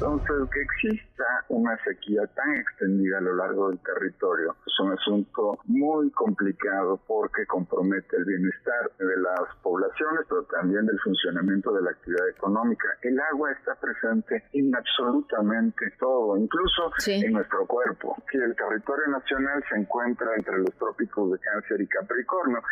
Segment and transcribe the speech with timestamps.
[0.00, 5.58] Entonces, que exista una sequía tan extendida a lo largo del territorio es un asunto
[5.64, 11.90] muy complicado porque compromete el bienestar de las poblaciones, pero también del funcionamiento de la
[11.90, 12.86] actividad económica.
[13.02, 18.14] El agua está presente en absolutamente todo, incluso en nuestro cuerpo.
[18.30, 22.62] Que el territorio nacional se encuentra entre los trópicos de Cáncer y Capricornio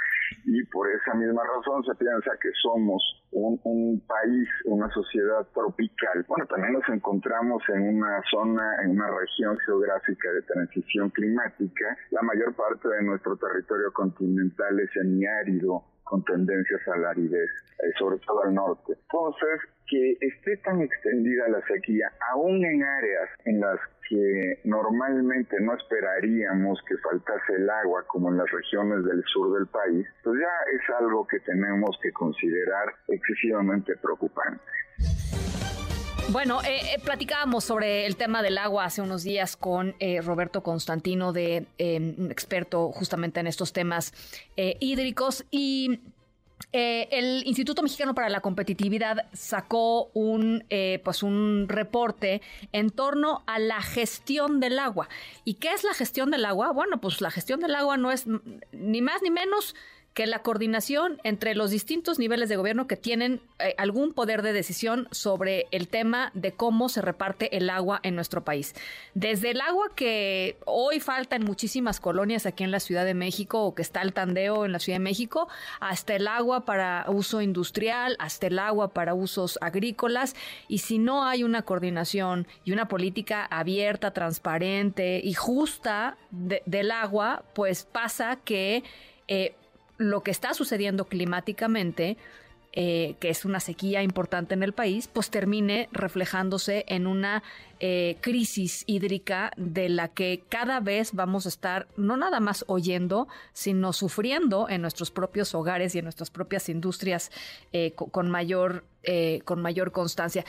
[0.45, 6.25] y por esa misma razón se piensa que somos un, un país, una sociedad tropical.
[6.29, 11.97] Bueno, también nos encontramos encontramos en una zona, en una región geográfica de transición climática.
[12.11, 17.51] La mayor parte de nuestro territorio continental es semiárido, con tendencias a la aridez,
[17.83, 18.93] eh, sobre todo al norte.
[18.93, 25.75] Entonces, que esté tan extendida la sequía, aún en áreas en las que normalmente no
[25.75, 30.77] esperaríamos que faltase el agua, como en las regiones del sur del país, pues ya
[30.77, 34.63] es algo que tenemos que considerar excesivamente preocupante.
[36.31, 40.63] Bueno, eh, eh, platicábamos sobre el tema del agua hace unos días con eh, Roberto
[40.63, 44.13] Constantino, de un experto justamente en estos temas
[44.57, 46.01] hídricos y
[46.73, 50.65] el Instituto Mexicano para la Competitividad sacó un,
[51.05, 55.09] pues un reporte en torno a la gestión del agua.
[55.45, 56.73] ¿Y qué es la gestión del agua?
[56.73, 58.27] Bueno, pues la gestión del agua no es
[58.73, 59.75] ni más ni menos
[60.17, 64.55] que la coordinación entre los distintos niveles de gobierno que tienen eh, algún poder de
[64.55, 68.75] decisión sobre el tema de cómo se reparte el agua en nuestro país.
[69.13, 73.63] Desde el agua que hoy falta en muchísimas colonias aquí en la Ciudad de México
[73.63, 75.49] o que está al tandeo en la Ciudad de México,
[75.81, 80.35] hasta el agua para uso industrial, hasta el agua para usos agrícolas.
[80.67, 87.45] Y si no hay una coordinación y una política abierta, transparente y justa del agua,
[87.53, 88.83] pues pasa que...
[89.29, 89.55] Eh,
[89.99, 92.17] lo que está sucediendo climáticamente,
[92.79, 97.43] eh, que es una sequía importante en el país, pues termine reflejándose en una
[97.81, 103.29] eh, crisis hídrica de la que cada vez vamos a estar no nada más oyendo,
[103.55, 107.31] sino sufriendo en nuestros propios hogares y en nuestras propias industrias
[107.73, 108.85] eh, con, mayor
[109.45, 110.45] con mayor constancia.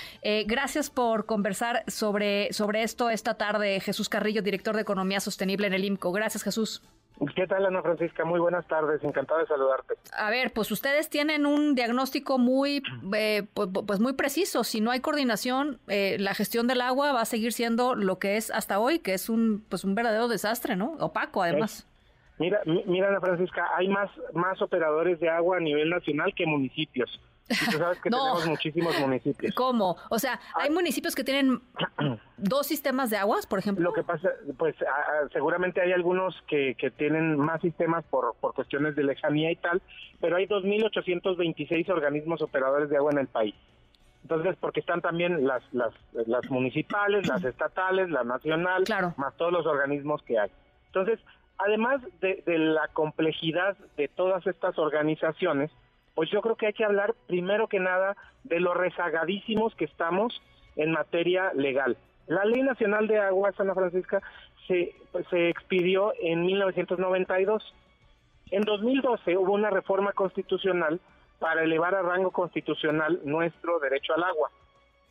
[0.47, 5.73] gracias por conversar sobre, sobre esto esta tarde, Jesús Carrillo, director de Economía Sostenible en
[5.73, 6.11] el IMCO.
[6.11, 6.81] Gracias, Jesús.
[7.35, 8.25] ¿Qué tal, Ana Francisca?
[8.25, 9.95] Muy buenas tardes, encantado de saludarte.
[10.15, 12.83] A ver, pues ustedes tienen un diagnóstico muy,
[13.15, 14.63] eh, pues, muy preciso.
[14.63, 18.37] Si no hay coordinación, eh, la gestión del agua va a seguir siendo lo que
[18.37, 20.93] es hasta hoy, que es un, pues un verdadero desastre, ¿no?
[20.99, 21.87] Opaco, además.
[22.37, 27.19] Mira, mira, Ana Francisca, hay más, más operadores de agua a nivel nacional que municipios.
[27.49, 29.55] Y tú sabes que tenemos muchísimos municipios.
[29.55, 29.97] ¿Cómo?
[30.09, 31.61] O sea, hay municipios que tienen
[32.37, 33.83] dos sistemas de aguas, por ejemplo.
[33.83, 34.75] Lo que pasa, pues
[35.33, 39.81] seguramente hay algunos que, que tienen más sistemas por, por cuestiones de lejanía y tal,
[40.21, 43.55] pero hay 2.826 organismos operadores de agua en el país.
[44.23, 48.83] Entonces, porque están también las, las, las municipales, las estatales, la nacional,
[49.15, 50.51] más todos los organismos que hay.
[50.87, 51.19] Entonces,
[51.57, 55.71] además de, de la complejidad de todas estas organizaciones,
[56.13, 60.41] pues yo creo que hay que hablar primero que nada de lo rezagadísimos que estamos
[60.75, 61.97] en materia legal.
[62.27, 64.21] La Ley Nacional de Agua, Ana Francisca,
[64.67, 64.95] se,
[65.29, 67.63] se expidió en 1992.
[68.51, 70.99] En 2012 hubo una reforma constitucional
[71.39, 74.49] para elevar a rango constitucional nuestro derecho al agua,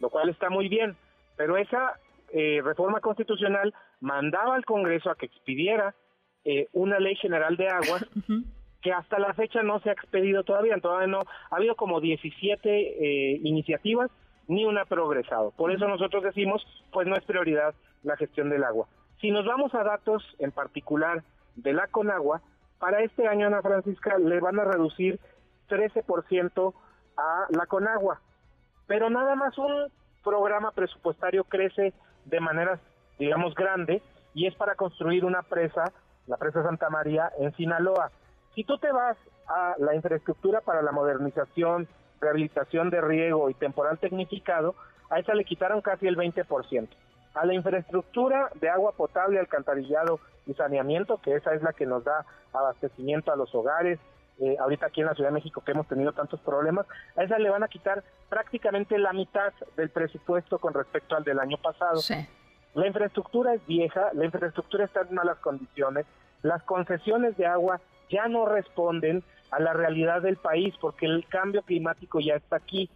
[0.00, 0.96] lo cual está muy bien,
[1.36, 1.98] pero esa
[2.32, 5.94] eh, reforma constitucional mandaba al Congreso a que expidiera
[6.44, 8.00] eh, una ley general de agua
[8.82, 12.68] que hasta la fecha no se ha expedido todavía, todavía no, ha habido como 17
[12.68, 14.10] eh, iniciativas,
[14.48, 15.50] ni una ha progresado.
[15.52, 18.86] Por eso nosotros decimos, pues no es prioridad la gestión del agua.
[19.20, 21.22] Si nos vamos a datos en particular
[21.56, 22.42] de la Conagua,
[22.78, 25.18] para este año, Ana Francisca, le van a reducir
[25.68, 26.74] 13%
[27.16, 28.20] a la Conagua,
[28.86, 29.90] pero nada más un
[30.22, 31.94] programa presupuestario crece
[32.26, 32.78] de manera,
[33.18, 34.02] digamos, grande
[34.34, 35.92] y es para construir una presa,
[36.26, 38.10] la presa Santa María en Sinaloa.
[38.54, 39.16] Si tú te vas
[39.48, 41.88] a la infraestructura para la modernización,
[42.20, 44.74] rehabilitación de riego y temporal tecnificado,
[45.10, 46.88] a esa le quitaron casi el 20%.
[47.34, 52.04] A la infraestructura de agua potable, alcantarillado y saneamiento, que esa es la que nos
[52.04, 53.98] da abastecimiento a los hogares,
[54.38, 56.86] eh, ahorita aquí en la Ciudad de México que hemos tenido tantos problemas,
[57.16, 61.38] a esa le van a quitar prácticamente la mitad del presupuesto con respecto al del
[61.38, 62.00] año pasado.
[62.74, 66.04] La infraestructura es vieja, la infraestructura está en malas condiciones,
[66.42, 67.80] las concesiones de agua
[68.10, 72.90] ya no responden a la realidad del país porque el cambio climático ya está aquí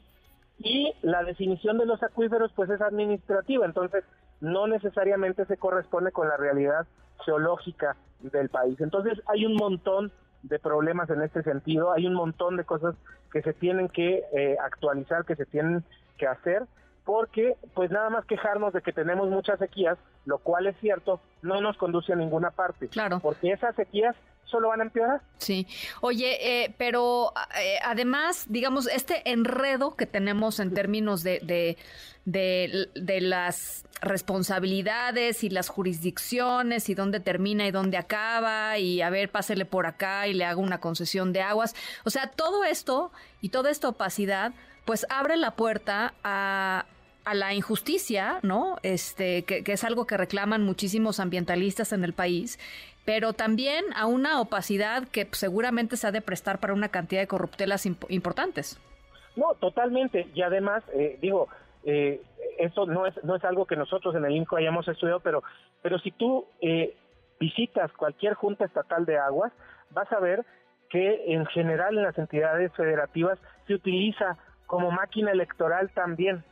[0.58, 4.04] y la definición de los acuíferos pues es administrativa, entonces
[4.40, 6.86] no necesariamente se corresponde con la realidad
[7.24, 8.80] geológica del país.
[8.80, 10.12] Entonces hay un montón
[10.42, 11.92] de problemas en este sentido.
[11.92, 12.94] Hay un montón de cosas
[13.32, 15.84] que se tienen que eh, actualizar, que se tienen
[16.18, 16.64] que hacer,
[17.04, 21.60] porque pues nada más quejarnos de que tenemos muchas sequías, lo cual es cierto, no
[21.60, 22.88] nos conduce a ninguna parte.
[22.88, 23.20] Claro.
[23.20, 24.16] Porque esas sequías
[24.50, 25.20] solo van a empeorar.
[25.38, 25.66] Sí.
[26.00, 33.20] Oye, eh, pero eh, además, digamos, este enredo que tenemos en términos de, de, de,
[33.20, 39.64] las responsabilidades y las jurisdicciones y dónde termina y dónde acaba y a ver, pásele
[39.64, 41.74] por acá y le hago una concesión de aguas.
[42.04, 44.52] O sea, todo esto y toda esta opacidad,
[44.84, 46.86] pues abre la puerta a
[47.30, 48.76] a la injusticia, ¿no?
[48.82, 52.58] Este, que, es algo que reclaman muchísimos ambientalistas en el país,
[53.04, 57.28] pero también a una opacidad que seguramente se ha de prestar para una cantidad de
[57.28, 58.80] corruptelas importantes.
[59.36, 60.26] No, totalmente.
[60.34, 61.46] Y además, eh, digo,
[61.84, 62.20] eh,
[62.58, 65.44] esto no es, no es algo que nosotros en el INCO hayamos estudiado, pero,
[65.82, 66.96] pero si tú eh,
[67.38, 69.52] visitas cualquier junta estatal de aguas,
[69.90, 70.44] vas a ver
[70.88, 73.38] que en general en las entidades federativas
[73.68, 74.36] se utiliza
[74.66, 76.42] como máquina electoral también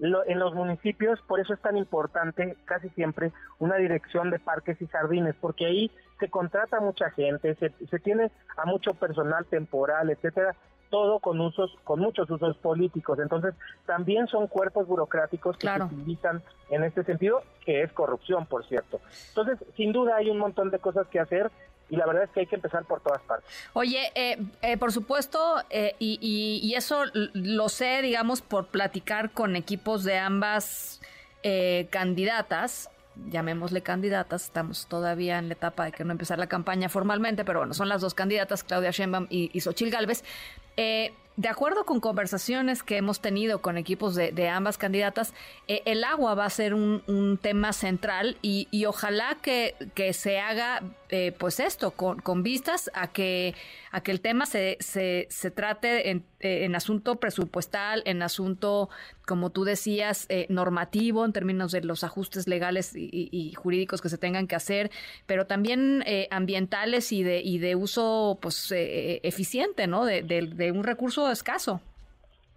[0.00, 4.86] en los municipios, por eso es tan importante casi siempre una dirección de parques y
[4.86, 10.54] jardines, porque ahí se contrata mucha gente, se, se tiene a mucho personal temporal, etcétera,
[10.90, 13.18] todo con usos, con muchos usos políticos.
[13.20, 13.54] Entonces,
[13.86, 19.00] también son cuerpos burocráticos que se utilizan en este sentido, que es corrupción, por cierto.
[19.28, 21.50] Entonces, sin duda hay un montón de cosas que hacer
[21.90, 23.50] y la verdad es que hay que empezar por todas partes.
[23.72, 26.18] Oye, eh, eh, por supuesto, eh, y,
[26.62, 31.00] y, eso lo sé, digamos, por platicar con equipos de ambas
[31.88, 32.90] candidatas,
[33.30, 37.60] llamémosle candidatas, estamos todavía en la etapa de que no empezar la campaña formalmente, pero
[37.60, 40.22] bueno, son las dos candidatas, Claudia Sheinbaum y, y Xochil Gálvez.
[41.40, 45.32] De acuerdo con conversaciones que hemos tenido con equipos de, ambas candidatas,
[45.68, 50.82] el agua va a ser un, un tema central y, ojalá que, que, se haga
[51.08, 53.54] eh, pues esto, con, con, vistas a que,
[53.90, 58.90] a que el tema se, se, se trate en, eh, en, asunto presupuestal, en asunto,
[59.30, 64.18] como tú decías, eh, normativo en términos de los ajustes legales y, jurídicos que se
[64.18, 64.90] tengan que hacer,
[65.26, 70.04] pero también ambientales y de, y de uso pues eficiente, ¿no?
[70.04, 71.80] De, de, un recurso escaso.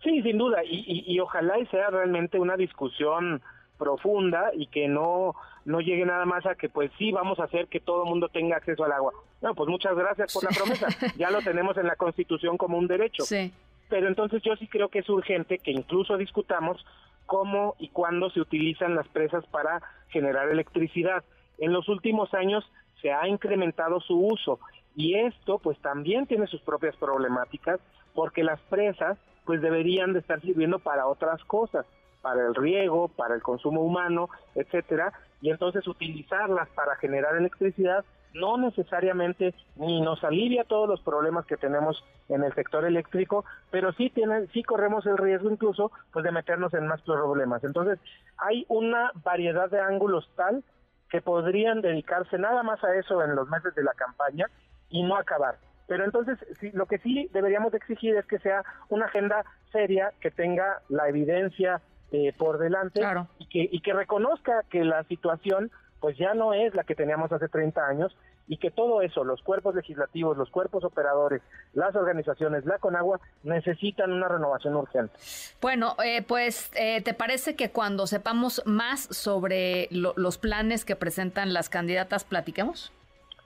[0.03, 3.41] Sí, sin duda, y, y, ojalá y sea realmente una discusión
[3.77, 5.35] profunda y que no
[5.65, 8.29] no llegue nada más a que pues sí vamos a hacer que todo el mundo
[8.29, 9.13] tenga acceso al agua.
[9.41, 10.87] No, pues muchas gracias por la promesa.
[11.17, 13.23] Ya lo tenemos en la Constitución como un derecho.
[13.23, 13.51] Sí.
[13.89, 16.83] Pero entonces yo sí creo que es urgente que incluso discutamos
[17.25, 21.23] cómo y cuándo se utilizan las presas para generar electricidad.
[21.57, 22.69] En los últimos años
[23.01, 24.59] se ha incrementado su uso
[24.95, 27.79] y esto pues también tiene sus propias problemáticas
[28.13, 31.85] porque las presas pues deberían de estar sirviendo para otras cosas
[32.23, 38.57] para el riego, para el consumo humano, etcétera, y entonces utilizarlas para generar electricidad no
[38.57, 44.09] necesariamente ni nos alivia todos los problemas que tenemos en el sector eléctrico, pero sí
[44.09, 47.63] tienen, sí corremos el riesgo incluso pues de meternos en más problemas.
[47.63, 47.99] Entonces,
[48.37, 50.63] hay una variedad de ángulos tal
[51.09, 54.47] que podrían dedicarse nada más a eso en los meses de la campaña
[54.89, 55.57] y no acabar.
[55.87, 60.31] Pero entonces, sí, lo que sí deberíamos exigir es que sea una agenda seria, que
[60.31, 61.81] tenga la evidencia
[62.11, 63.01] eh, por delante
[63.39, 65.71] y, que, y que reconozca que la situación
[66.03, 68.13] pues ya no es la que teníamos hace 30 años
[68.49, 71.41] y que todo eso, los cuerpos legislativos, los cuerpos operadores,
[71.73, 75.13] las organizaciones, la Conagua, necesitan una renovación urgente.
[75.61, 81.53] Bueno, eh, pues, eh, ¿te parece que cuando sepamos más sobre los planes que presentan
[81.53, 82.91] las candidatas, platiquemos?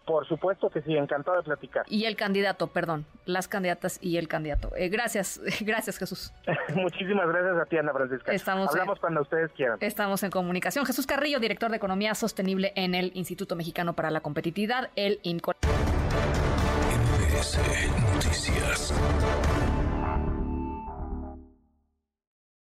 [0.07, 1.85] Por supuesto que sí, encantado de platicar.
[1.89, 4.71] Y el candidato, perdón, las candidatas y el candidato.
[4.77, 6.33] Eh, gracias, gracias Jesús.
[6.75, 8.31] Muchísimas gracias a ti, Ana Francisca.
[8.31, 9.77] Estamos Hablamos cuando ustedes quieran.
[9.81, 10.85] Estamos en comunicación.
[10.85, 15.53] Jesús Carrillo, director de Economía Sostenible en el Instituto Mexicano para la Competitividad, el INCO.